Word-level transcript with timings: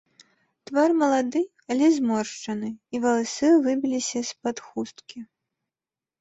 Твар 0.67 0.91
малады, 1.01 1.41
але 1.75 1.89
зморшчаны, 1.97 2.69
і 2.95 3.03
валасы 3.03 3.51
выбіліся 3.67 4.19
з-пад 4.31 4.57
хусткі. 4.71 5.19